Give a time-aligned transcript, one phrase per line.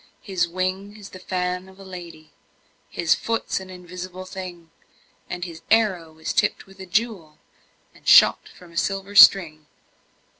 [0.23, 2.31] His wing is the fan of a lady,
[2.89, 4.71] His foot's an invisible thing,
[5.29, 7.37] And his arrow is tipped with a jewel,
[7.93, 9.67] And shot from a silver string.